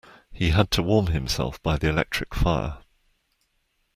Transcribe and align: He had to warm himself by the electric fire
He 0.33 0.49
had 0.49 0.71
to 0.71 0.81
warm 0.81 1.11
himself 1.11 1.61
by 1.61 1.77
the 1.77 1.87
electric 1.87 2.33
fire 2.33 2.79